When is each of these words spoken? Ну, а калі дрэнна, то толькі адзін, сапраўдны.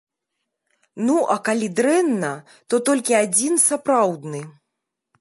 Ну, 1.09 1.17
а 1.33 1.35
калі 1.51 1.69
дрэнна, 1.81 2.33
то 2.69 2.83
толькі 2.91 3.19
адзін, 3.23 3.65
сапраўдны. 3.69 4.45